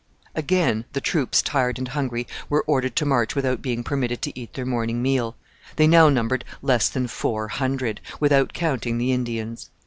[0.33, 4.53] Again the troops, tired and hungry, were ordered to march without being permitted to eat
[4.53, 5.35] their morning meal.
[5.75, 9.69] They now numbered less than four hundred, without counting the Indians.